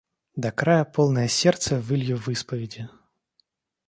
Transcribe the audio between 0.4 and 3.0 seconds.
края полное сердце вылью в исповеди!